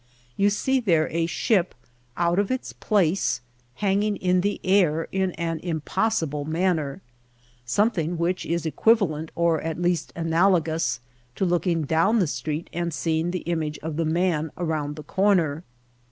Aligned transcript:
You 0.35 0.49
see 0.49 0.79
there 0.79 1.09
a 1.11 1.27
ship" 1.27 1.75
out 2.27 2.39
of 2.39 2.49
its 2.49 2.73
place/' 2.73 3.41
hanging 3.75 4.15
in 4.15 4.41
the 4.41 4.59
air 4.63 5.07
in 5.11 5.29
an 5.33 5.59
impossible 5.59 6.43
manner— 6.43 7.03
something 7.65 8.17
which 8.17 8.43
is 8.43 8.65
equivalent, 8.65 9.29
or 9.35 9.61
at 9.61 9.79
least 9.79 10.11
analogous, 10.15 11.01
to 11.35 11.45
looking 11.45 11.83
down 11.83 12.17
the 12.17 12.25
street 12.25 12.67
and 12.73 12.91
seeing 12.91 13.29
the 13.29 13.41
image 13.45 13.77
of 13.83 13.95
the 13.97 14.05
man 14.05 14.49
around 14.57 14.95
the 14.95 15.03
comer. 15.03 15.63